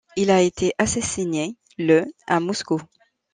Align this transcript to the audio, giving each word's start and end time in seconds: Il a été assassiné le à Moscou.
Il 0.15 0.31
a 0.31 0.41
été 0.41 0.73
assassiné 0.79 1.55
le 1.77 2.05
à 2.25 2.39
Moscou. 2.39 2.81